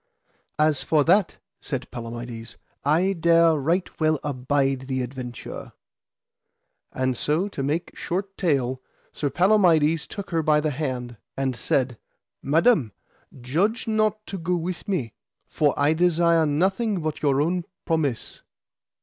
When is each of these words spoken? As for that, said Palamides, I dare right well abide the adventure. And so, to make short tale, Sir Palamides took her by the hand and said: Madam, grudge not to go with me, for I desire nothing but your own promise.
As 0.57 0.81
for 0.81 1.03
that, 1.03 1.37
said 1.61 1.91
Palamides, 1.91 2.57
I 2.83 3.13
dare 3.13 3.53
right 3.55 3.87
well 3.99 4.17
abide 4.23 4.87
the 4.87 5.03
adventure. 5.03 5.73
And 6.91 7.15
so, 7.15 7.47
to 7.49 7.61
make 7.61 7.95
short 7.95 8.35
tale, 8.35 8.81
Sir 9.13 9.29
Palamides 9.29 10.07
took 10.07 10.31
her 10.31 10.41
by 10.41 10.59
the 10.59 10.71
hand 10.71 11.17
and 11.37 11.55
said: 11.55 11.99
Madam, 12.41 12.93
grudge 13.43 13.87
not 13.87 14.25
to 14.25 14.39
go 14.39 14.55
with 14.55 14.87
me, 14.87 15.13
for 15.47 15.71
I 15.79 15.93
desire 15.93 16.47
nothing 16.47 17.01
but 17.01 17.21
your 17.21 17.39
own 17.39 17.65
promise. 17.85 18.41